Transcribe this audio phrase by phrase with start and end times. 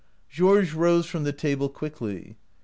[0.37, 2.35] "Georges rose from the table quickly.